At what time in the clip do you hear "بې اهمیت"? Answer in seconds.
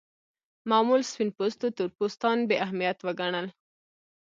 2.47-2.97